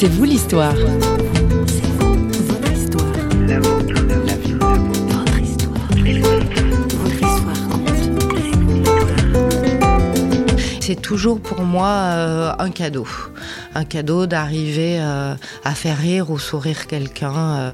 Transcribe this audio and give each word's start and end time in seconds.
C'est 0.00 0.06
vous 0.06 0.22
l'histoire. 0.22 0.76
C'est 10.80 11.02
toujours 11.02 11.40
pour 11.40 11.62
moi 11.62 11.88
euh, 11.88 12.52
un 12.60 12.70
cadeau. 12.70 13.08
Un 13.74 13.84
cadeau 13.84 14.26
d'arriver 14.26 15.00
euh, 15.00 15.34
à 15.64 15.74
faire 15.74 15.98
rire 15.98 16.30
ou 16.30 16.38
sourire 16.38 16.86
quelqu'un. 16.86 17.34
euh. 17.34 17.70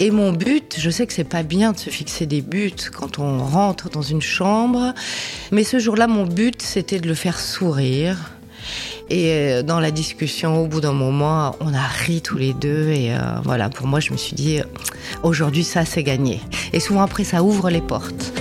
Et 0.00 0.10
mon 0.10 0.32
but, 0.32 0.74
je 0.80 0.90
sais 0.90 1.06
que 1.06 1.12
c'est 1.12 1.22
pas 1.22 1.44
bien 1.44 1.70
de 1.70 1.78
se 1.78 1.90
fixer 1.90 2.26
des 2.26 2.42
buts 2.42 2.72
quand 2.92 3.20
on 3.20 3.38
rentre 3.38 3.88
dans 3.88 4.02
une 4.02 4.20
chambre, 4.20 4.94
mais 5.52 5.62
ce 5.62 5.78
jour-là, 5.78 6.08
mon 6.08 6.26
but, 6.26 6.60
c'était 6.60 6.98
de 6.98 7.06
le 7.06 7.14
faire 7.14 7.38
sourire. 7.38 8.16
Et 9.10 9.32
euh, 9.32 9.62
dans 9.62 9.80
la 9.80 9.90
discussion, 9.90 10.62
au 10.62 10.66
bout 10.66 10.80
d'un 10.80 10.92
moment, 10.92 11.56
on 11.60 11.72
a 11.72 11.86
ri 11.86 12.20
tous 12.20 12.36
les 12.38 12.52
deux. 12.52 12.88
Et 12.88 13.14
euh, 13.14 13.18
voilà, 13.44 13.70
pour 13.70 13.86
moi, 13.86 14.00
je 14.00 14.12
me 14.12 14.16
suis 14.16 14.34
dit, 14.34 14.60
aujourd'hui, 15.22 15.64
ça, 15.64 15.84
c'est 15.84 16.02
gagné. 16.02 16.40
Et 16.72 16.80
souvent 16.80 17.02
après, 17.02 17.24
ça 17.24 17.42
ouvre 17.42 17.70
les 17.70 17.80
portes. 17.80 18.37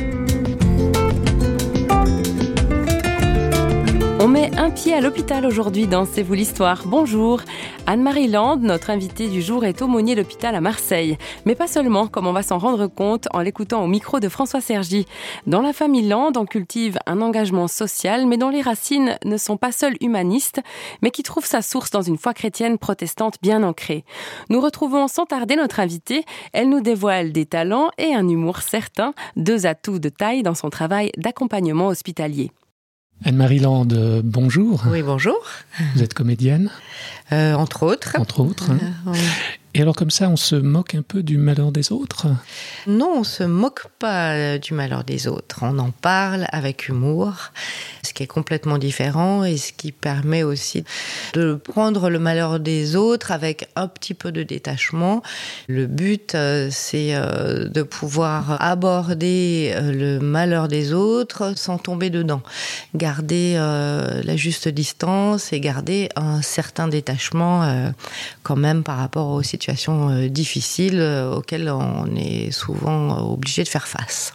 À 4.94 5.02
l'hôpital 5.02 5.46
aujourd'hui 5.46 5.86
dans 5.86 6.06
C'est 6.06 6.24
vous 6.24 6.34
l'histoire. 6.34 6.84
Bonjour. 6.86 7.42
Anne-Marie 7.88 8.28
Land, 8.28 8.58
notre 8.58 8.90
invitée 8.90 9.28
du 9.28 9.42
jour, 9.42 9.66
est 9.66 9.82
aumônier 9.82 10.16
d'hôpital 10.16 10.56
à 10.56 10.62
Marseille. 10.62 11.18
Mais 11.46 11.56
pas 11.56 11.68
seulement, 11.68 12.08
comme 12.08 12.26
on 12.26 12.32
va 12.32 12.42
s'en 12.42 12.58
rendre 12.58 12.88
compte 12.88 13.28
en 13.34 13.42
l'écoutant 13.42 13.84
au 13.84 13.88
micro 13.88 14.20
de 14.20 14.30
François 14.30 14.62
Sergi. 14.62 15.06
Dans 15.46 15.62
la 15.62 15.74
famille 15.74 16.08
Land, 16.08 16.32
on 16.38 16.46
cultive 16.46 17.00
un 17.06 17.22
engagement 17.22 17.68
social, 17.68 18.28
mais 18.28 18.38
dont 18.38 18.50
les 18.50 18.62
racines 18.62 19.18
ne 19.26 19.38
sont 19.38 19.58
pas 19.58 19.74
seules 19.74 19.98
humanistes, 20.00 20.62
mais 21.02 21.12
qui 21.12 21.24
trouve 21.24 21.46
sa 21.46 21.62
source 21.62 21.92
dans 21.92 22.02
une 22.02 22.18
foi 22.18 22.34
chrétienne 22.34 22.78
protestante 22.78 23.36
bien 23.42 23.64
ancrée. 23.64 24.06
Nous 24.50 24.62
retrouvons 24.62 25.08
sans 25.08 25.26
tarder 25.26 25.58
notre 25.58 25.82
invitée. 25.82 26.24
Elle 26.54 26.70
nous 26.70 26.82
dévoile 26.82 27.34
des 27.34 27.46
talents 27.46 27.90
et 27.98 28.14
un 28.14 28.28
humour 28.28 28.62
certain, 28.62 29.14
deux 29.36 29.66
atouts 29.66 30.00
de 30.00 30.10
taille 30.10 30.44
dans 30.44 30.56
son 30.56 30.70
travail 30.70 31.12
d'accompagnement 31.18 31.88
hospitalier. 31.88 32.52
Anne-Marie 33.26 33.60
Land, 33.60 33.88
bonjour. 34.24 34.84
Oui, 34.90 35.02
bonjour. 35.02 35.38
Vous 35.96 36.04
êtes 36.04 36.14
comédienne, 36.14 36.70
Euh, 37.32 37.54
entre 37.54 37.84
autres. 37.84 38.16
entre 38.18 38.40
autres. 38.42 38.72
hein. 38.72 38.80
Euh, 38.82 39.12
oui. 39.12 39.20
Et 39.74 39.82
alors 39.82 39.96
comme 39.96 40.10
ça, 40.10 40.28
on 40.28 40.38
se 40.38 40.56
moque 40.56 40.96
un 40.96 41.04
peu 41.04 41.22
du 41.22 41.38
malheur 41.38 41.72
des 41.72 41.92
autres 41.92 42.26
Non, 42.88 43.18
on 43.20 43.24
se 43.24 43.44
moque 43.44 43.84
pas 44.00 44.32
euh, 44.32 44.58
du 44.58 44.74
malheur 44.74 45.04
des 45.04 45.28
autres. 45.28 45.60
On 45.62 45.78
en 45.78 45.92
parle 45.92 46.48
avec 46.52 46.88
humour, 46.88 47.52
ce 48.02 48.12
qui 48.12 48.24
est 48.24 48.28
complètement 48.28 48.80
différent 48.80 49.44
et 49.44 49.56
ce 49.58 49.74
qui 49.74 49.92
permet 49.92 50.42
aussi 50.42 50.84
de 51.34 51.54
prendre 51.54 52.10
le 52.10 52.18
malheur 52.18 52.60
des 52.60 52.96
autres 52.96 53.32
avec 53.32 53.70
un 53.76 53.88
petit 53.88 54.16
peu 54.16 54.32
de 54.32 54.42
détachement. 54.42 55.22
Le 55.68 55.86
but, 55.86 56.36
c'est 56.72 57.14
de 57.14 57.84
pouvoir 57.84 58.60
aborder 58.60 59.76
le 59.80 60.18
malheur 60.18 60.70
des 60.70 60.92
autres 60.94 61.54
sans 61.56 61.78
tomber 61.78 62.10
dedans. 62.10 62.42
Garder 62.96 63.56
la 63.58 64.36
juste 64.36 64.70
distance 64.70 65.54
et 65.54 65.60
garder 65.60 66.10
un 66.16 66.42
certain 66.42 66.88
détachement 66.88 67.17
euh, 67.64 67.92
quand 68.44 68.56
même 68.56 68.84
par 68.84 68.98
rapport 68.98 69.30
aux 69.30 69.44
situations 69.44 70.10
euh, 70.10 70.28
difficiles 70.30 71.00
euh, 71.00 71.36
auxquelles 71.36 71.70
on 71.70 72.08
est 72.16 72.52
souvent 72.52 73.32
obligé 73.32 73.64
de 73.64 73.70
faire 73.70 73.88
face. 73.88 74.34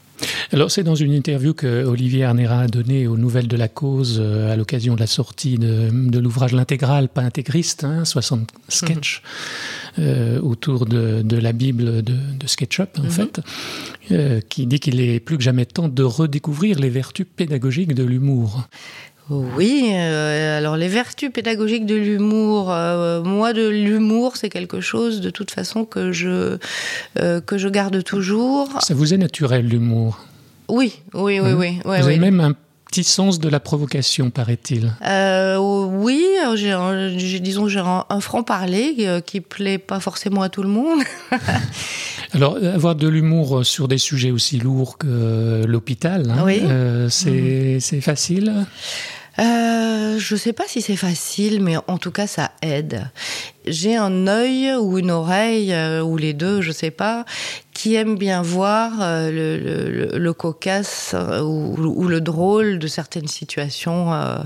Alors 0.52 0.70
c'est 0.70 0.84
dans 0.84 0.94
une 0.94 1.12
interview 1.12 1.52
que 1.52 1.84
Olivier 1.84 2.24
Arnera 2.24 2.61
a 2.61 2.66
donnée 2.69 3.08
aux 3.08 3.16
Nouvelles 3.16 3.48
de 3.48 3.56
la 3.56 3.66
Cause 3.66 4.19
euh, 4.20 4.52
à 4.52 4.56
l'occasion 4.56 4.94
de 4.94 5.00
la 5.00 5.08
sortie 5.08 5.56
de, 5.58 5.89
de 5.91 6.19
l'ouvrage 6.20 6.52
L'intégral, 6.52 7.08
pas 7.08 7.22
intégriste, 7.22 7.83
hein, 7.83 8.05
60 8.05 8.48
sketchs 8.69 9.22
euh, 9.98 10.41
autour 10.41 10.86
de, 10.86 11.22
de 11.22 11.36
la 11.36 11.52
Bible 11.52 12.02
de, 12.02 12.14
de 12.39 12.46
SketchUp 12.46 12.98
en 12.98 13.02
Mhm. 13.02 13.11
fait, 13.11 13.41
euh, 14.12 14.41
qui 14.48 14.67
dit 14.67 14.78
qu'il 14.78 15.00
est 15.00 15.18
plus 15.18 15.39
que 15.39 15.42
jamais 15.42 15.67
temps 15.67 15.89
de 15.89 16.02
redécouvrir 16.05 16.79
les 16.79 16.89
vertus 16.90 17.27
pédagogiques 17.35 17.95
de 17.95 18.05
l'humour. 18.05 18.68
Oui, 19.30 19.90
euh, 19.92 20.58
alors 20.58 20.77
les 20.77 20.88
vertus 20.88 21.30
pédagogiques 21.33 21.86
de 21.86 21.94
l'humour, 21.94 22.70
euh, 22.72 23.22
moi 23.22 23.52
de 23.52 23.66
l'humour, 23.68 24.36
c'est 24.36 24.50
quelque 24.50 24.80
chose 24.80 25.20
de 25.20 25.30
toute 25.30 25.50
façon 25.50 25.84
que 25.84 26.12
je 26.12 26.58
euh, 27.18 27.40
que 27.40 27.56
je 27.56 27.68
garde 27.68 28.02
toujours. 28.05 28.68
Ça 28.82 28.94
vous 28.94 29.14
est 29.14 29.18
naturel 29.18 29.66
l'humour? 29.66 30.18
Oui, 30.68 30.92
oui, 31.14 31.38
oui, 31.40 31.50
Mhm. 31.52 31.58
oui, 31.58 31.80
ouais, 31.84 32.00
Vous 32.00 32.06
avez 32.08 32.18
même 32.18 32.40
un 32.40 32.52
petit 32.86 33.05
sens 33.05 33.38
de 33.40 33.48
la 33.48 33.58
provocation, 33.58 34.28
paraît-il. 34.30 34.92
Euh, 35.06 35.56
oui, 35.56 36.22
j'ai, 36.56 37.40
disons 37.40 37.66
j'ai 37.68 37.78
un, 37.78 38.05
un 38.11 38.20
franc 38.20 38.42
parler 38.42 38.96
euh, 39.00 39.20
qui 39.20 39.40
plaît 39.40 39.78
pas 39.78 39.98
forcément 39.98 40.42
à 40.42 40.50
tout 40.50 40.62
le 40.62 40.68
monde. 40.68 41.00
Alors, 42.34 42.56
euh, 42.62 42.74
avoir 42.74 42.94
de 42.94 43.08
l'humour 43.08 43.64
sur 43.64 43.88
des 43.88 43.98
sujets 43.98 44.30
aussi 44.30 44.58
lourds 44.58 44.98
que 44.98 45.06
euh, 45.08 45.66
l'hôpital, 45.66 46.30
hein, 46.30 46.42
Oui. 46.44 46.60
euh, 46.62 47.08
c'est 47.10 47.78
c'est 47.80 48.00
facile? 48.00 48.66
Euh, 49.38 50.18
je 50.18 50.36
sais 50.36 50.52
pas 50.52 50.64
si 50.66 50.82
c'est 50.82 50.96
facile, 50.96 51.62
mais 51.62 51.76
en 51.88 51.98
tout 51.98 52.10
cas 52.10 52.26
ça 52.26 52.52
aide. 52.62 53.08
J'ai 53.67 53.96
un 53.96 54.27
œil 54.27 54.73
ou 54.74 54.98
une 54.98 55.11
oreille 55.11 55.73
euh, 55.73 56.02
ou 56.02 56.17
les 56.17 56.33
deux, 56.33 56.61
je 56.62 56.73
sais 56.73 56.90
pas, 56.90 57.24
qui 57.73 57.95
aime 57.95 58.17
bien 58.18 58.42
voir 58.42 58.92
euh, 59.00 59.30
le, 59.30 59.56
le- 59.58 59.90
le- 60.12 60.18
le 60.18 60.33
cocasse 60.33 61.12
euh, 61.14 61.40
ou, 61.40 61.74
ou 61.78 62.08
le 62.08 62.20
drôle 62.20 62.78
de 62.78 62.86
certaines 62.86 63.28
situations, 63.28 64.12
euh, 64.12 64.36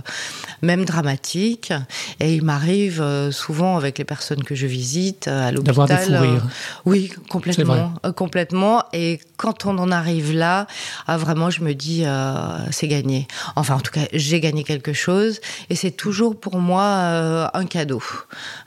même 0.63 0.85
dramatiques. 0.85 1.73
Et 2.21 2.35
il 2.35 2.43
m'arrive 2.45 3.03
souvent 3.33 3.77
avec 3.77 3.99
les 3.99 4.05
personnes 4.05 4.43
que 4.45 4.55
je 4.55 4.67
visite 4.67 5.29
à 5.29 5.51
l'hôpital. 5.51 5.75
D'avoir 5.87 5.89
des 5.89 5.95
fous 6.05 6.13
rires. 6.23 6.47
oui, 6.85 7.13
complètement, 7.29 7.95
complètement. 8.15 8.83
Et 8.93 9.19
quand 9.37 9.67
on 9.67 9.77
en 9.79 9.91
arrive 9.91 10.33
là, 10.35 10.67
ah, 11.07 11.17
vraiment, 11.17 11.51
je 11.51 11.63
me 11.63 11.75
dis, 11.75 12.03
euh, 12.05 12.59
c'est 12.71 12.89
gagné. 12.89 13.27
Enfin, 13.57 13.75
en 13.77 13.81
tout 13.81 13.93
cas, 13.93 14.07
j'ai 14.13 14.41
gagné 14.41 14.63
quelque 14.65 14.93
chose. 14.93 15.41
Et 15.69 15.75
c'est 15.75 15.91
toujours 15.91 16.39
pour 16.39 16.59
moi 16.59 16.83
euh, 16.83 17.47
un 17.55 17.67
cadeau, 17.67 18.03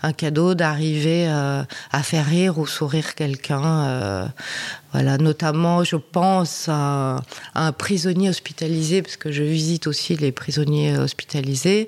un 0.04 0.14
cadeau 0.14 0.39
d'arriver 0.56 1.28
euh, 1.28 1.64
à 1.92 2.04
faire 2.04 2.26
rire 2.26 2.58
ou 2.58 2.66
sourire 2.66 3.16
quelqu'un. 3.16 3.86
euh, 3.88 4.26
voilà, 4.92 5.18
notamment, 5.20 5.84
je 5.84 5.98
pense 5.98 6.68
à, 6.68 7.22
un 7.54 7.72
prisonnier 7.72 8.30
hospitalisé, 8.30 9.04
parce 9.04 9.18
que 9.18 9.32
je 9.32 9.44
visite 9.44 9.86
aussi 9.86 10.16
les 10.16 10.32
prisonniers 10.32 10.98
hospitalisés, 10.98 11.88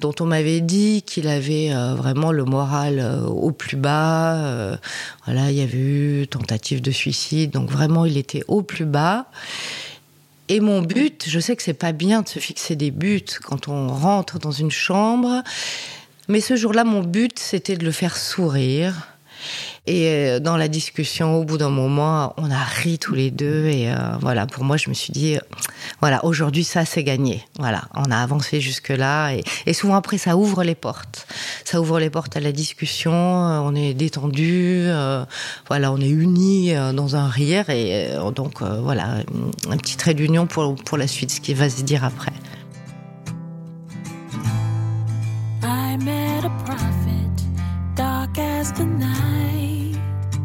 dont 0.00 0.14
on 0.20 0.26
m'avait 0.26 0.60
dit 0.60 1.02
qu'il 1.02 1.28
avait 1.28 1.72
euh, 1.72 1.94
vraiment 1.94 2.30
le 2.30 2.44
moral 2.44 3.00
au 3.26 3.52
plus 3.52 3.78
bas. 3.78 4.78
voilà, 5.24 5.50
il 5.50 5.56
y 5.56 5.62
avait 5.62 5.78
eu 5.78 6.26
tentative 6.28 6.82
de 6.82 6.90
suicide, 6.90 7.52
donc 7.52 7.70
vraiment, 7.70 8.04
il 8.04 8.18
était 8.18 8.44
au 8.48 8.62
plus 8.62 8.84
bas. 8.84 9.26
Et 10.48 10.60
mon 10.60 10.82
but, 10.82 11.24
je 11.26 11.40
sais 11.40 11.56
que 11.56 11.62
c'est 11.62 11.72
pas 11.72 11.92
bien 11.92 12.20
de 12.20 12.28
se 12.28 12.38
fixer 12.38 12.76
des 12.76 12.90
buts 12.90 13.24
quand 13.42 13.68
on 13.68 13.88
rentre 13.88 14.38
dans 14.38 14.50
une 14.50 14.70
chambre, 14.70 15.42
mais 16.28 16.40
ce 16.40 16.56
jour-là, 16.56 16.84
mon 16.84 17.02
but, 17.02 17.38
c'était 17.38 17.76
de 17.76 17.84
le 17.84 17.92
faire 17.92 18.16
sourire. 18.16 19.08
Et 19.88 20.06
euh, 20.06 20.38
dans 20.38 20.56
la 20.56 20.68
discussion, 20.68 21.38
au 21.38 21.44
bout 21.44 21.58
d'un 21.58 21.70
moment, 21.70 22.34
on 22.36 22.50
a 22.50 22.62
ri 22.62 22.98
tous 23.00 23.14
les 23.14 23.32
deux. 23.32 23.66
Et 23.66 23.90
euh, 23.90 23.96
voilà, 24.20 24.46
pour 24.46 24.62
moi, 24.62 24.76
je 24.76 24.88
me 24.88 24.94
suis 24.94 25.12
dit, 25.12 25.36
voilà, 26.00 26.24
aujourd'hui, 26.24 26.62
ça, 26.62 26.84
c'est 26.84 27.02
gagné. 27.02 27.44
Voilà, 27.58 27.82
on 27.94 28.10
a 28.12 28.16
avancé 28.16 28.60
jusque-là. 28.60 29.32
Et, 29.66 29.72
souvent, 29.72 29.96
après, 29.96 30.18
ça 30.18 30.36
ouvre 30.36 30.62
les 30.62 30.76
portes. 30.76 31.26
Ça 31.64 31.80
ouvre 31.80 31.98
les 31.98 32.10
portes 32.10 32.36
à 32.36 32.40
la 32.40 32.52
discussion. 32.52 33.12
euh, 33.12 33.58
On 33.58 33.74
est 33.74 33.94
détendu. 33.94 34.86
voilà, 35.66 35.92
on 35.92 35.98
est 35.98 36.08
unis 36.08 36.72
dans 36.94 37.16
un 37.16 37.28
rire. 37.28 37.68
Et 37.70 38.10
donc, 38.34 38.62
voilà, 38.62 39.16
un 39.68 39.76
petit 39.76 39.96
trait 39.96 40.14
d'union 40.14 40.46
pour, 40.46 40.76
pour 40.76 40.98
la 40.98 41.08
suite, 41.08 41.32
ce 41.32 41.40
qui 41.40 41.54
va 41.54 41.68
se 41.68 41.82
dire 41.82 42.04
après. 42.04 42.32
I 45.92 45.96
met 45.98 46.42
a 46.46 46.48
prophet, 46.64 47.36
dark 47.94 48.38
as 48.38 48.72
the 48.72 48.86
night. 48.86 49.94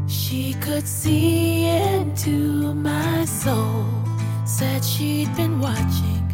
She 0.05 0.53
could 0.55 0.85
see 0.85 1.69
into 1.69 2.73
my 2.73 3.23
soul. 3.23 3.85
Said 4.43 4.83
she'd 4.83 5.33
been 5.37 5.61
watching 5.61 6.25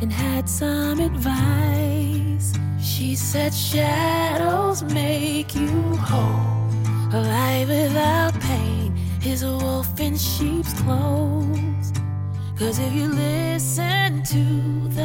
and 0.00 0.10
had 0.10 0.48
some 0.48 1.00
advice. 1.00 2.54
She 2.80 3.14
said 3.14 3.52
shadows 3.52 4.82
make 4.84 5.54
you 5.54 5.68
whole. 6.08 6.64
A 7.12 7.20
life 7.20 7.68
without 7.68 8.40
pain 8.40 8.96
is 9.22 9.42
a 9.42 9.54
wolf 9.54 10.00
in 10.00 10.16
sheep's 10.16 10.72
clothes. 10.80 11.92
Cause 12.58 12.78
if 12.78 12.92
you 12.94 13.08
listen 13.08 14.22
to 14.22 14.88
the 14.96 15.01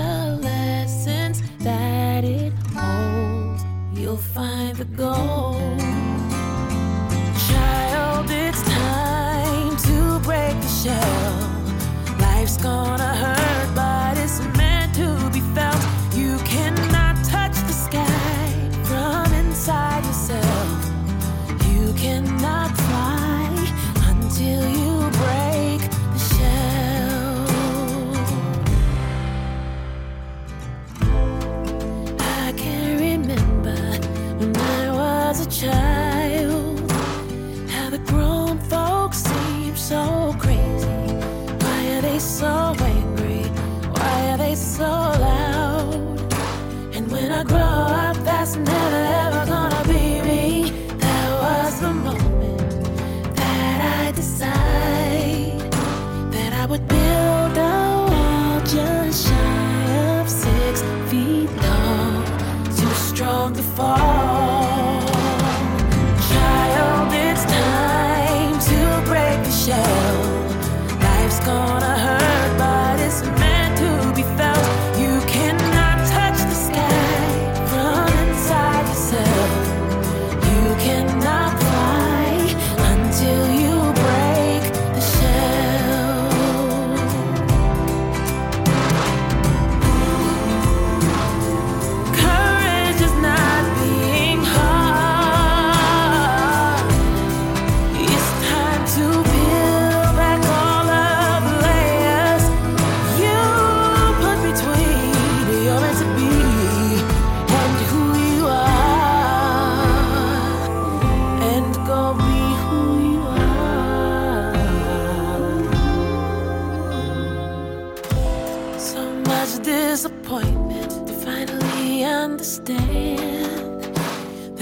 fall. 63.77 64.36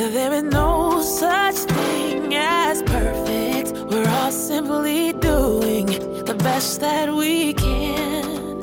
There 0.10 0.34
is 0.34 0.44
no 0.44 1.02
such 1.02 1.56
thing 1.56 2.34
as 2.36 2.81
perfect. 2.84 3.72
We're 3.90 4.07
all 4.07 4.31
simply 4.31 5.13
doing 5.13 5.88
the 6.25 6.36
best 6.36 6.81
that 6.81 7.13
we 7.13 7.54
can. 7.54 8.62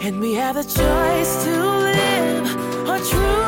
And 0.00 0.20
we 0.20 0.34
have 0.34 0.54
the 0.54 0.64
choice 0.64 1.44
to 1.44 1.54
live 1.88 2.88
a 2.88 2.98
truly 3.10 3.47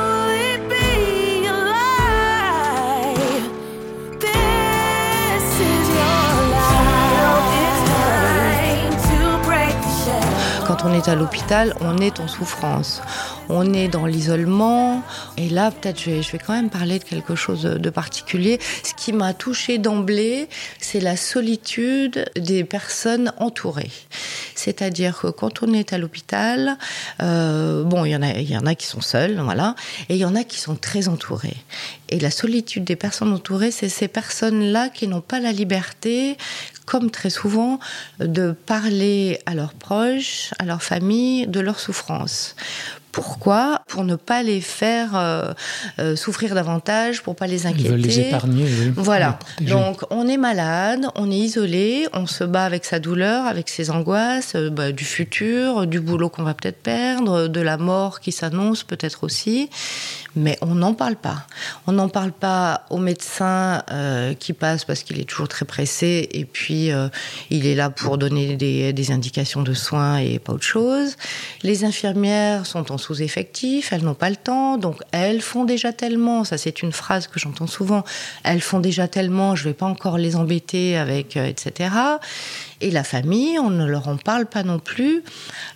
On 10.83 10.95
est 10.95 11.09
à 11.09 11.15
l'hôpital, 11.15 11.75
on 11.81 11.99
est 11.99 12.21
en 12.21 12.29
souffrance. 12.29 13.03
On 13.51 13.75
est 13.75 13.89
dans 13.89 14.07
l'isolement. 14.07 15.03
Et 15.37 15.51
là, 15.51 15.71
peut-être, 15.71 16.01
je 16.01 16.11
vais, 16.11 16.23
je 16.23 16.33
vais 16.33 16.39
quand 16.39 16.55
même 16.55 16.71
parler 16.71 16.99
de 16.99 17.05
quelque 17.05 17.35
chose 17.35 17.63
de 17.63 17.91
particulier. 17.91 18.59
Ce 18.83 18.95
qui 18.95 19.13
m'a 19.13 19.35
touchée 19.35 19.77
d'emblée, 19.77 20.49
c'est 20.79 21.01
la 21.01 21.17
solitude 21.17 22.31
des 22.35 22.65
personnes 22.65 23.33
entourées. 23.39 23.91
C'est-à-dire 24.55 25.19
que 25.21 25.27
quand 25.29 25.63
on 25.63 25.73
est 25.75 25.93
à 25.93 25.99
l'hôpital, 25.99 26.79
euh, 27.23 27.83
bon, 27.83 28.05
il 28.05 28.11
y 28.11 28.17
en 28.17 28.23
a, 28.23 28.33
il 28.33 28.51
y 28.51 28.57
en 28.57 28.67
a 28.67 28.75
qui 28.75 28.87
sont 28.87 29.01
seuls, 29.01 29.39
voilà, 29.41 29.75
et 30.09 30.15
il 30.15 30.21
y 30.21 30.25
en 30.25 30.35
a 30.35 30.45
qui 30.45 30.59
sont 30.59 30.77
très 30.77 31.09
entourés. 31.09 31.57
Et 32.11 32.21
la 32.21 32.31
solitude 32.31 32.85
des 32.85 32.97
personnes 32.97 33.33
entourées, 33.33 33.71
c'est 33.71 33.89
ces 33.89 34.09
personnes-là 34.09 34.89
qui 34.89 35.09
n'ont 35.09 35.21
pas 35.21 35.41
la 35.41 35.53
liberté, 35.53 36.37
comme 36.91 37.13
très 37.13 37.31
souvent, 37.31 37.79
de 38.19 38.51
parler 38.51 39.39
à 39.47 39.55
leurs 39.55 39.75
proches, 39.75 40.53
à 40.59 40.65
leur 40.65 40.83
famille, 40.83 41.47
de 41.47 41.61
leur 41.61 41.79
souffrance. 41.79 42.57
Pourquoi 43.13 43.81
Pour 43.89 44.05
ne 44.05 44.15
pas 44.17 44.43
les 44.43 44.61
faire 44.61 45.11
euh, 45.17 45.53
euh, 45.99 46.17
souffrir 46.17 46.55
davantage, 46.55 47.23
pour 47.23 47.35
pas 47.37 47.47
les 47.47 47.63
Ils 47.63 47.67
inquiéter. 47.67 47.89
veulent 47.91 48.01
les 48.01 48.21
épargner. 48.21 48.65
oui, 48.65 48.93
Voilà. 48.97 49.39
Donc, 49.61 50.03
on 50.11 50.29
est 50.29 50.37
malade, 50.37 51.07
on 51.17 51.31
est 51.31 51.37
isolé, 51.37 52.07
on 52.13 52.27
se 52.27 52.45
bat 52.45 52.65
avec 52.65 52.85
sa 52.85 52.99
douleur, 53.01 53.47
avec 53.47 53.69
ses 53.69 53.91
angoisses, 53.91 54.55
euh, 54.55 54.71
bah, 54.71 54.93
du 54.93 55.05
futur, 55.05 55.87
du 55.87 56.01
boulot 56.01 56.29
qu'on 56.29 56.43
va 56.45 56.55
peut-être 56.55 56.83
perdre, 56.83 57.49
de 57.49 57.61
la 57.61 57.77
mort 57.77 58.21
qui 58.21 58.33
s'annonce 58.33 58.85
peut-être 58.85 59.25
aussi. 59.25 59.69
Mais 60.37 60.57
on 60.63 60.77
n'en 60.77 60.95
parle 60.95 61.17
pas. 61.17 61.47
On 61.89 61.93
n'en 61.93 62.09
parle 62.09 62.31
pas 62.31 62.85
au 62.91 62.99
médecin 62.99 63.83
euh, 63.91 64.33
qui 64.35 64.53
passe 64.53 64.85
parce 64.85 65.03
qu'il 65.03 65.19
est 65.19 65.25
toujours 65.29 65.49
très 65.49 65.65
pressé 65.65 66.29
et 66.31 66.45
puis 66.45 66.93
euh, 66.93 67.09
il 67.51 67.67
est 67.67 67.75
là 67.75 67.91
pour 67.91 68.17
donner 68.17 68.57
des, 68.57 68.93
des 68.93 69.11
indications 69.11 69.63
de 69.63 69.75
soins 69.75 70.19
et 70.19 70.39
pas 70.39 70.53
autre 70.53 70.63
chose. 70.63 71.17
Les 71.65 71.85
infirmières 71.85 72.65
sont 72.67 72.93
en 72.93 72.99
sous-effectif, 73.01 73.93
elles 73.93 74.05
n'ont 74.05 74.15
pas 74.15 74.31
le 74.31 74.37
temps, 74.37 74.79
donc 74.79 75.03
elles 75.11 75.41
font 75.41 75.65
déjà 75.65 75.93
tellement. 75.93 76.45
Ça, 76.45 76.59
c'est 76.59 76.83
une 76.83 76.93
phrase 76.93 77.27
que 77.27 77.41
j'entends 77.41 77.67
souvent. 77.67 78.05
Elles 78.45 78.61
font 78.61 78.79
déjà 78.79 79.09
tellement, 79.09 79.57
je 79.57 79.65
vais 79.65 79.75
pas 79.75 79.87
encore 79.87 80.19
les 80.19 80.37
embêter 80.37 80.97
avec, 80.97 81.37
euh, 81.37 81.47
etc. 81.47 81.91
Et 82.81 82.91
la 82.91 83.05
famille, 83.05 83.59
on 83.59 83.71
ne 83.71 83.85
leur 83.85 84.09
en 84.09 84.17
parle 84.17 84.47
pas 84.47 84.63
non 84.63 84.79
plus, 84.79 85.23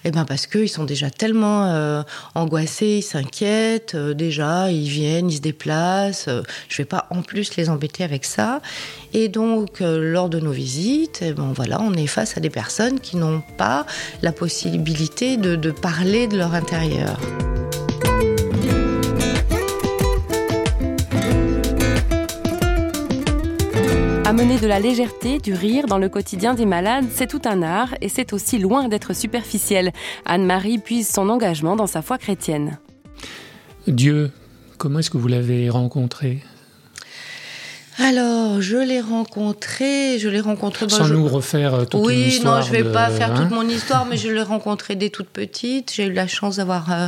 eh 0.05 0.11
ben 0.11 0.25
parce 0.25 0.47
qu'ils 0.47 0.69
sont 0.71 0.85
déjà 0.85 1.11
tellement 1.11 1.67
euh, 1.67 2.03
angoissés, 2.35 2.99
ils 2.99 3.03
s'inquiètent, 3.03 3.95
euh, 3.95 4.15
déjà 4.15 4.71
ils 4.71 4.89
viennent, 4.89 5.31
ils 5.31 5.37
se 5.37 5.41
déplacent. 5.43 6.29
euh, 6.29 6.43
je 6.69 6.79
vais 6.79 6.87
pas 6.87 7.07
en 7.11 7.23
plus 7.23 7.57
les 7.57 7.69
embêter 7.69 8.05
avec 8.05 8.25
ça. 8.25 8.63
Et 9.13 9.29
donc 9.29 9.81
euh, 9.81 10.13
lors 10.13 10.31
de 10.31 10.41
nos 10.41 10.53
visites, 10.53 11.21
eh 11.23 11.33
ben 11.33 11.53
voilà, 11.55 11.81
on 11.81 11.93
est 11.93 12.07
face 12.07 12.37
à 12.37 12.41
des 12.41 12.51
personnes 12.51 13.01
qui 13.01 13.17
n'ont 13.17 13.43
pas 13.59 13.87
la 14.23 14.33
possibilité 14.33 15.37
de 15.37 15.71
parler 15.71 16.27
de 16.27 16.37
leur 16.39 16.55
intérieur. 16.55 17.19
Amener 24.27 24.59
de 24.59 24.67
la 24.67 24.81
légèreté, 24.81 25.39
du 25.39 25.53
rire 25.53 25.85
dans 25.87 25.99
le 25.99 26.09
quotidien 26.09 26.55
des 26.55 26.65
malades, 26.65 27.05
c'est 27.11 27.27
tout 27.27 27.43
un 27.45 27.61
art 27.61 27.95
et 28.01 28.09
c'est 28.09 28.33
aussi 28.33 28.59
loin 28.59 28.89
d'être 28.89 29.15
superficiel. 29.15 29.93
Anne-Marie 30.25 30.79
puise 30.79 31.11
son 31.11 31.29
engagement 31.29 31.77
dans 31.77 31.87
sa 31.87 32.01
foi 32.01 32.17
chrétienne. 32.17 32.79
Dieu, 33.87 34.31
comment 34.79 35.01
est-ce 35.01 35.11
que 35.11 35.19
vous 35.19 35.29
l'avez 35.29 35.69
rencontré? 35.69 36.43
Alors, 37.99 38.61
je 38.61 38.77
l'ai 38.77 39.01
rencontré, 39.01 40.19
je 40.19 40.29
l'ai 40.29 40.41
rencontré 40.41 40.87
dans 40.87 40.97
Sans 40.97 41.05
je- 41.05 41.15
nous 41.15 41.29
refaire 41.29 41.75
euh, 41.75 41.85
toute 41.85 42.01
une 42.01 42.07
oui, 42.07 42.15
histoire. 42.27 42.57
non, 42.59 42.63
je 42.63 42.73
vais 42.73 42.83
de- 42.83 42.91
pas 42.91 43.09
faire 43.09 43.31
hein 43.33 43.37
toute 43.37 43.51
mon 43.53 43.69
histoire, 43.69 44.05
mais 44.05 44.17
je 44.17 44.29
l'ai 44.31 44.43
rencontré 44.43 44.97
dès 44.97 45.11
toute 45.11 45.29
petite. 45.29 45.93
J'ai 45.95 46.07
eu 46.07 46.13
la 46.13 46.27
chance 46.27 46.57
d'avoir 46.57 46.91
euh, 46.93 47.07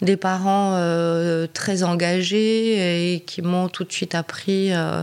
des 0.00 0.16
parents 0.16 0.76
euh, 0.76 1.46
très 1.52 1.82
engagés 1.82 3.14
et 3.14 3.20
qui 3.20 3.42
m'ont 3.42 3.68
tout 3.68 3.84
de 3.84 3.92
suite 3.92 4.14
appris 4.14 4.72
euh, 4.72 5.02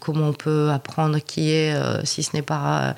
comment 0.00 0.28
on 0.30 0.32
peut 0.32 0.70
apprendre 0.70 1.18
qui 1.24 1.52
est, 1.52 1.72
si 2.04 2.24
ce 2.24 2.30
n'est 2.34 2.42
pas 2.42 2.96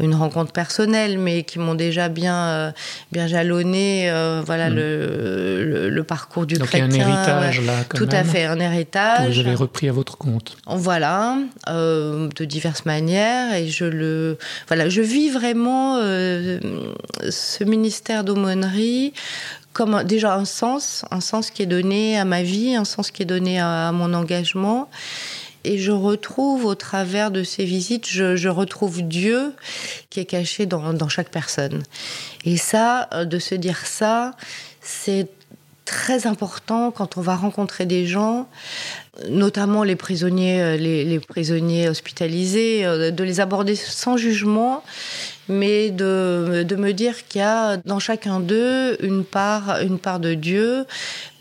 une 0.00 0.14
rencontre 0.14 0.52
personnelle, 0.52 1.18
mais 1.18 1.42
qui 1.44 1.58
m'ont 1.58 1.74
déjà 1.74 2.10
bien, 2.10 2.74
bien 3.12 3.26
jalonné, 3.26 4.10
voilà 4.44 4.68
Mm. 4.68 4.74
le, 4.74 5.64
le, 5.64 5.88
le 5.88 6.04
parcours 6.04 6.44
du 6.44 6.56
Donc 6.56 6.68
il 6.74 6.78
y 6.78 6.82
a 6.82 6.84
un 6.84 6.88
chrétien. 6.88 7.08
héritage 7.08 7.60
là, 7.62 7.72
quand 7.88 7.96
Tout 7.96 8.08
à 8.10 8.24
fait, 8.24 8.44
un 8.44 8.58
héritage. 8.60 9.32
vous 9.32 9.38
avez 9.40 9.54
repris 9.54 9.88
à 9.88 9.92
votre 9.92 10.18
compte. 10.18 10.56
Voilà, 10.66 10.97
euh, 11.68 12.28
de 12.34 12.44
diverses 12.44 12.84
manières, 12.84 13.54
et 13.54 13.68
je 13.68 13.84
le, 13.84 14.38
voilà, 14.66 14.88
je 14.88 15.02
vis 15.02 15.30
vraiment 15.30 15.96
euh, 15.98 16.60
ce 17.30 17.64
ministère 17.64 18.24
d'aumônerie 18.24 19.12
comme 19.72 20.02
déjà 20.02 20.34
un 20.34 20.44
sens, 20.44 21.04
un 21.12 21.20
sens 21.20 21.50
qui 21.50 21.62
est 21.62 21.66
donné 21.66 22.18
à 22.18 22.24
ma 22.24 22.42
vie, 22.42 22.74
un 22.74 22.84
sens 22.84 23.12
qui 23.12 23.22
est 23.22 23.26
donné 23.26 23.60
à, 23.60 23.92
mon 23.92 24.12
engagement. 24.12 24.90
Et 25.62 25.78
je 25.78 25.92
retrouve 25.92 26.64
au 26.64 26.74
travers 26.74 27.30
de 27.30 27.44
ces 27.44 27.64
visites, 27.64 28.08
je, 28.08 28.34
je 28.34 28.48
retrouve 28.48 29.02
Dieu 29.02 29.52
qui 30.10 30.18
est 30.18 30.24
caché 30.24 30.66
dans, 30.66 30.92
dans 30.94 31.08
chaque 31.08 31.30
personne. 31.30 31.82
Et 32.44 32.56
ça, 32.56 33.08
euh, 33.12 33.24
de 33.24 33.38
se 33.38 33.54
dire 33.54 33.86
ça, 33.86 34.32
c'est 34.80 35.28
très 35.88 36.26
important 36.26 36.90
quand 36.90 37.16
on 37.16 37.22
va 37.22 37.34
rencontrer 37.34 37.86
des 37.86 38.04
gens, 38.06 38.46
notamment 39.30 39.84
les 39.84 39.96
prisonniers, 39.96 40.60
euh, 40.60 40.76
les, 40.76 41.18
prisonniers 41.18 41.88
hospitalisés, 41.88 42.84
euh, 42.84 43.10
de 43.10 43.24
les 43.24 43.40
aborder 43.40 43.74
sans 43.74 44.18
jugement, 44.18 44.84
mais 45.48 45.88
de, 45.90 46.62
de 46.68 46.76
me 46.76 46.92
dire 46.92 47.26
qu'il 47.26 47.40
y 47.40 47.44
a 47.44 47.78
dans 47.86 47.98
chacun 47.98 48.38
d'eux 48.38 49.02
une 49.02 49.24
part, 49.24 49.80
une 49.80 49.98
part 49.98 50.20
de 50.20 50.34
Dieu, 50.34 50.84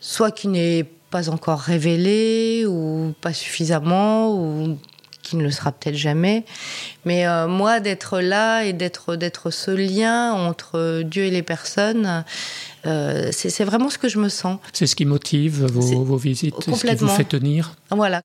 soit 0.01 0.31
qui 0.31 0.47
n'est 0.47 0.85
pas 1.09 1.29
encore 1.29 1.59
révélée 1.59 2.65
ou 2.65 3.13
pas 3.19 3.33
suffisamment 3.33 4.33
ou 4.33 4.77
qui 5.27 5.35
ne 5.35 5.43
le 5.43 5.51
sera 5.51 5.71
peut-être 5.71 5.95
jamais. 5.95 6.45
Mais 7.05 7.27
euh, 7.27 7.47
moi, 7.47 7.79
d'être 7.79 8.19
là 8.19 8.63
et 8.63 8.73
d'être 8.73 9.15
d'être 9.15 9.51
ce 9.51 9.71
lien 9.71 10.33
entre 10.33 11.01
Dieu 11.03 11.25
et 11.25 11.31
les 11.31 11.43
personnes, 11.43 12.23
euh, 12.85 13.29
c'est 13.31 13.63
vraiment 13.63 13.89
ce 13.89 13.97
que 13.97 14.07
je 14.07 14.19
me 14.19 14.29
sens. 14.29 14.59
C'est 14.73 14.87
ce 14.87 14.95
qui 14.95 15.05
motive 15.05 15.65
vos, 15.65 16.03
vos 16.03 16.17
visites, 16.17 16.55
c'est 16.63 16.73
ce 16.73 16.85
qui 16.85 16.95
vous 16.95 17.07
fait 17.07 17.25
tenir. 17.25 17.75
Voilà. 17.91 18.21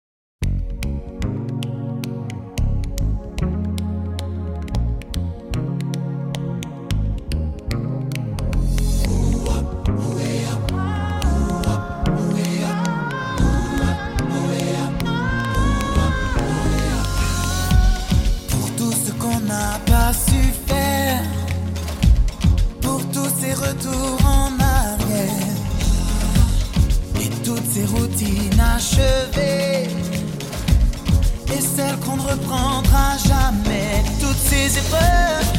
Reprendra 32.32 33.16
jamais, 33.18 34.02
toutes 34.20 34.36
ces 34.36 34.78
épreuves, 34.78 35.52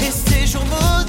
et 0.00 0.10
ces 0.10 0.46
jours 0.46 0.64
maudits, 0.66 1.05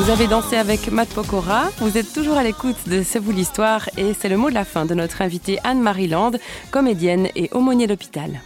Vous 0.00 0.08
avez 0.08 0.28
dansé 0.28 0.56
avec 0.56 0.90
Matt 0.90 1.10
Pokora, 1.10 1.68
vous 1.78 1.98
êtes 1.98 2.14
toujours 2.14 2.38
à 2.38 2.42
l'écoute 2.42 2.88
de 2.88 3.02
C'est 3.02 3.18
vous 3.18 3.32
l'histoire 3.32 3.90
et 3.98 4.14
c'est 4.18 4.30
le 4.30 4.38
mot 4.38 4.48
de 4.48 4.54
la 4.54 4.64
fin 4.64 4.86
de 4.86 4.94
notre 4.94 5.20
invitée 5.20 5.58
Anne-Marie 5.62 6.08
Land, 6.08 6.32
comédienne 6.70 7.28
et 7.36 7.50
aumônier 7.52 7.86
d'hôpital. 7.86 8.40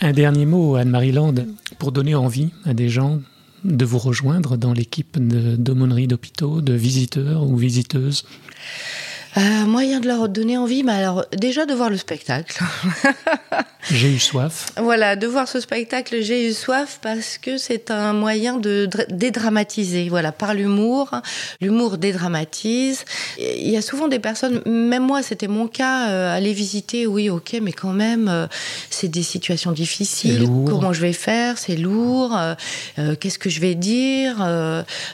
Un 0.00 0.12
dernier 0.12 0.46
mot, 0.46 0.76
Anne-Marie 0.76 1.10
Land, 1.10 1.34
pour 1.80 1.90
donner 1.90 2.14
envie 2.14 2.50
à 2.64 2.72
des 2.72 2.88
gens 2.88 3.18
de 3.64 3.84
vous 3.84 3.98
rejoindre 3.98 4.56
dans 4.56 4.72
l'équipe 4.72 5.18
d'aumônerie 5.18 6.06
d'hôpitaux, 6.06 6.60
de 6.60 6.74
visiteurs 6.74 7.42
ou 7.42 7.56
visiteuses. 7.56 8.24
Euh, 9.36 9.66
moyen 9.66 10.00
de 10.00 10.06
leur 10.06 10.28
donner 10.30 10.56
envie, 10.56 10.82
mais 10.82 10.92
alors 10.92 11.24
déjà 11.36 11.66
de 11.66 11.74
voir 11.74 11.90
le 11.90 11.98
spectacle. 11.98 12.58
J'ai 13.90 14.10
eu 14.12 14.18
soif. 14.18 14.70
Voilà, 14.78 15.14
de 15.14 15.26
voir 15.28 15.46
ce 15.46 15.60
spectacle, 15.60 16.20
j'ai 16.20 16.48
eu 16.48 16.52
soif 16.52 16.98
parce 17.02 17.38
que 17.38 17.56
c'est 17.56 17.92
un 17.92 18.12
moyen 18.14 18.56
de 18.56 18.88
dr- 18.90 19.06
dédramatiser. 19.12 20.08
Voilà, 20.08 20.32
par 20.32 20.54
l'humour, 20.54 21.10
l'humour 21.60 21.96
dédramatise. 21.96 23.04
Il 23.38 23.68
y 23.70 23.76
a 23.76 23.82
souvent 23.82 24.08
des 24.08 24.18
personnes, 24.18 24.60
même 24.66 25.04
moi, 25.06 25.22
c'était 25.22 25.46
mon 25.46 25.68
cas, 25.68 26.08
euh, 26.08 26.36
aller 26.36 26.52
visiter, 26.52 27.06
oui, 27.06 27.30
ok, 27.30 27.58
mais 27.62 27.70
quand 27.72 27.92
même, 27.92 28.26
euh, 28.28 28.48
c'est 28.90 29.06
des 29.06 29.22
situations 29.22 29.70
difficiles. 29.70 30.40
lourd. 30.40 30.68
Comment 30.68 30.92
je 30.92 31.00
vais 31.02 31.12
faire? 31.12 31.56
C'est 31.56 31.76
lourd. 31.76 32.36
Qu'est-ce 33.20 33.38
que 33.38 33.50
je 33.50 33.60
vais 33.60 33.76
dire? 33.76 34.36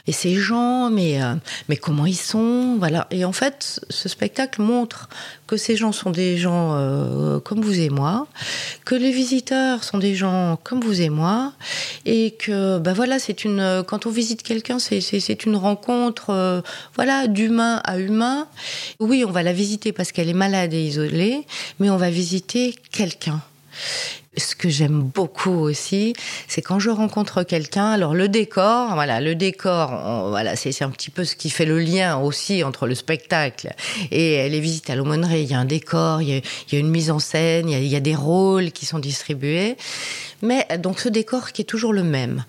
Et 0.07 0.11
ces 0.11 0.33
gens, 0.35 0.89
mais 0.89 1.19
mais 1.69 1.77
comment 1.77 2.07
ils 2.07 2.15
sont? 2.15 2.77
Voilà. 2.79 3.05
Et 3.11 3.23
en 3.23 3.33
fait, 3.33 3.81
ce 3.89 4.09
spectacle 4.13 4.61
montre 4.61 5.09
que 5.47 5.57
ces 5.57 5.75
gens 5.75 5.91
sont 5.91 6.11
des 6.11 6.37
gens 6.37 6.73
euh, 6.73 7.39
comme 7.39 7.61
vous 7.61 7.79
et 7.79 7.89
moi, 7.89 8.27
que 8.85 8.95
les 8.95 9.11
visiteurs 9.11 9.83
sont 9.83 9.97
des 9.97 10.15
gens 10.15 10.57
comme 10.63 10.79
vous 10.81 11.01
et 11.01 11.09
moi, 11.09 11.53
et 12.05 12.31
que 12.31 12.79
ben 12.79 12.93
voilà, 12.93 13.19
c'est 13.19 13.43
une 13.43 13.83
quand 13.85 14.05
on 14.05 14.09
visite 14.09 14.43
quelqu'un, 14.43 14.79
c'est 14.79 15.45
une 15.45 15.55
rencontre 15.55 16.29
euh, 16.29 16.61
voilà 16.95 17.27
d'humain 17.27 17.81
à 17.83 17.99
humain. 17.99 18.47
Oui, 18.99 19.25
on 19.27 19.31
va 19.31 19.43
la 19.43 19.53
visiter 19.53 19.91
parce 19.91 20.11
qu'elle 20.11 20.29
est 20.29 20.33
malade 20.33 20.73
et 20.73 20.83
isolée, 20.83 21.45
mais 21.79 21.89
on 21.89 21.97
va 21.97 22.09
visiter 22.09 22.75
quelqu'un. 22.91 23.41
Ce 24.35 24.55
que 24.55 24.67
j'aime 24.67 25.01
beaucoup 25.01 25.51
aussi, 25.51 26.13
c'est 26.47 26.61
quand 26.61 26.79
je 26.79 26.89
rencontre 26.89 27.43
quelqu'un. 27.43 27.91
Alors 27.91 28.15
le 28.15 28.27
décor, 28.27 28.93
voilà, 28.95 29.21
le 29.21 29.35
décor, 29.35 30.29
voilà, 30.29 30.55
c'est 30.55 30.81
un 30.81 30.89
petit 30.89 31.11
peu 31.11 31.23
ce 31.23 31.35
qui 31.35 31.51
fait 31.51 31.65
le 31.65 31.77
lien 31.77 32.17
aussi 32.17 32.63
entre 32.63 32.87
le 32.87 32.95
spectacle 32.95 33.73
et 34.09 34.49
les 34.49 34.59
visites 34.59 34.89
à 34.89 34.95
l'aumônerie. 34.95 35.43
Il 35.43 35.51
y 35.51 35.53
a 35.53 35.59
un 35.59 35.65
décor, 35.65 36.21
il 36.21 36.29
y 36.29 36.75
a, 36.75 36.79
une 36.79 36.89
mise 36.89 37.11
en 37.11 37.19
scène, 37.19 37.69
il 37.69 37.85
y 37.85 37.95
a 37.95 37.99
des 37.99 38.15
rôles 38.15 38.71
qui 38.71 38.87
sont 38.87 38.99
distribués. 38.99 39.77
Mais 40.41 40.67
donc 40.79 40.99
ce 40.99 41.09
décor 41.09 41.51
qui 41.51 41.61
est 41.61 41.65
toujours 41.65 41.93
le 41.93 42.03
même, 42.03 42.43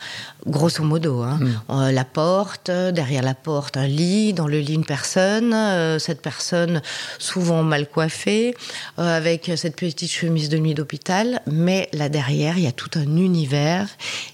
grosso 0.46 0.82
modo. 0.82 1.22
Hein. 1.22 1.38
Euh, 1.70 1.92
la 1.92 2.04
porte, 2.04 2.70
derrière 2.70 3.22
la 3.22 3.34
porte 3.34 3.76
un 3.76 3.86
lit, 3.86 4.32
dans 4.32 4.46
le 4.46 4.58
lit 4.58 4.74
une 4.74 4.84
personne, 4.84 5.52
euh, 5.54 5.98
cette 5.98 6.22
personne 6.22 6.82
souvent 7.18 7.62
mal 7.62 7.88
coiffée, 7.88 8.54
euh, 8.98 9.16
avec 9.16 9.50
cette 9.56 9.76
petite 9.76 10.10
chemise 10.10 10.48
de 10.48 10.58
nuit 10.58 10.74
d'hôpital. 10.74 11.40
Mais 11.46 11.88
là 11.92 12.08
derrière, 12.08 12.58
il 12.58 12.64
y 12.64 12.68
a 12.68 12.72
tout 12.72 12.90
un 12.96 13.16
univers 13.16 13.88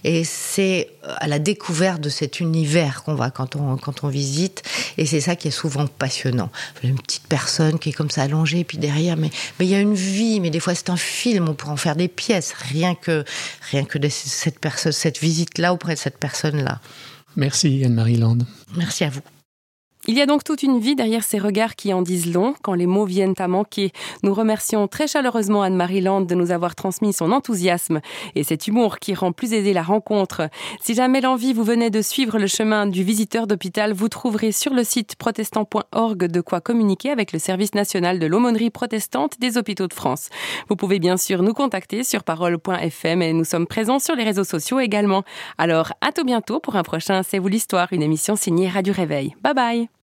et 0.04 0.24
c'est 0.24 0.88
à 1.18 1.26
la 1.26 1.38
découverte 1.38 2.00
de 2.00 2.08
cet 2.08 2.40
univers 2.40 3.02
qu'on 3.04 3.14
va 3.14 3.30
quand 3.30 3.56
on, 3.56 3.76
quand 3.76 4.04
on 4.04 4.08
visite. 4.08 4.62
Et 4.98 5.06
c'est 5.06 5.20
ça 5.20 5.36
qui 5.36 5.48
est 5.48 5.52
souvent 5.52 5.86
passionnant. 5.86 6.50
Une 6.82 6.98
petite 6.98 7.26
personne 7.26 7.78
qui 7.78 7.90
est 7.90 7.92
comme 7.92 8.10
ça 8.10 8.22
allongée, 8.22 8.60
et 8.60 8.64
puis 8.64 8.78
derrière, 8.78 9.16
mais 9.16 9.30
mais 9.58 9.66
il 9.66 9.70
y 9.70 9.74
a 9.74 9.80
une 9.80 9.94
vie, 9.94 10.40
mais 10.40 10.50
des 10.50 10.60
fois 10.60 10.74
c'est 10.74 10.90
un 10.90 10.96
film, 10.96 11.48
on 11.48 11.54
pourrait 11.54 11.72
en 11.72 11.76
faire 11.76 11.96
des 11.96 12.08
pièces, 12.08 12.52
rien 12.52 12.94
que, 12.94 13.24
rien 13.70 13.84
que 13.84 13.98
de 13.98 14.08
cette, 14.08 14.58
personne, 14.58 14.92
cette 14.92 15.18
visite-là 15.18 15.72
auprès 15.72 15.94
de 15.94 15.98
cette 15.98 16.18
personne-là. 16.18 16.80
Merci 17.36 17.84
Anne-Marie 17.84 18.16
Land. 18.16 18.38
Merci 18.76 19.04
à 19.04 19.10
vous. 19.10 19.22
Il 20.10 20.18
y 20.18 20.22
a 20.22 20.26
donc 20.26 20.42
toute 20.42 20.64
une 20.64 20.80
vie 20.80 20.96
derrière 20.96 21.22
ces 21.22 21.38
regards 21.38 21.76
qui 21.76 21.94
en 21.94 22.02
disent 22.02 22.34
long 22.34 22.54
quand 22.62 22.74
les 22.74 22.86
mots 22.88 23.04
viennent 23.04 23.36
à 23.38 23.46
manquer. 23.46 23.92
Nous 24.24 24.34
remercions 24.34 24.88
très 24.88 25.06
chaleureusement 25.06 25.62
Anne-Marie 25.62 26.00
Land 26.00 26.22
de 26.22 26.34
nous 26.34 26.50
avoir 26.50 26.74
transmis 26.74 27.12
son 27.12 27.30
enthousiasme 27.30 28.00
et 28.34 28.42
cet 28.42 28.66
humour 28.66 28.98
qui 28.98 29.14
rend 29.14 29.30
plus 29.30 29.52
aisée 29.52 29.72
la 29.72 29.84
rencontre. 29.84 30.48
Si 30.80 30.94
jamais 30.94 31.20
l'envie 31.20 31.52
vous 31.52 31.62
venait 31.62 31.90
de 31.90 32.02
suivre 32.02 32.40
le 32.40 32.48
chemin 32.48 32.88
du 32.88 33.04
visiteur 33.04 33.46
d'hôpital, 33.46 33.92
vous 33.92 34.08
trouverez 34.08 34.50
sur 34.50 34.74
le 34.74 34.82
site 34.82 35.14
protestant.org 35.14 36.26
de 36.26 36.40
quoi 36.40 36.60
communiquer 36.60 37.10
avec 37.10 37.32
le 37.32 37.38
service 37.38 37.74
national 37.76 38.18
de 38.18 38.26
l'aumônerie 38.26 38.70
protestante 38.70 39.38
des 39.38 39.58
hôpitaux 39.58 39.86
de 39.86 39.94
France. 39.94 40.28
Vous 40.68 40.74
pouvez 40.74 40.98
bien 40.98 41.18
sûr 41.18 41.44
nous 41.44 41.54
contacter 41.54 42.02
sur 42.02 42.24
parole.fm 42.24 43.22
et 43.22 43.32
nous 43.32 43.44
sommes 43.44 43.68
présents 43.68 44.00
sur 44.00 44.16
les 44.16 44.24
réseaux 44.24 44.42
sociaux 44.42 44.80
également. 44.80 45.22
Alors 45.56 45.92
à 46.00 46.10
tout 46.10 46.24
bientôt 46.24 46.58
pour 46.58 46.74
un 46.74 46.82
prochain 46.82 47.22
C'est 47.22 47.38
vous 47.38 47.46
l'histoire, 47.46 47.92
une 47.92 48.02
émission 48.02 48.34
signée 48.34 48.68
Radio 48.68 48.92
Réveil. 48.92 49.36
Bye 49.44 49.54
bye 49.54 49.99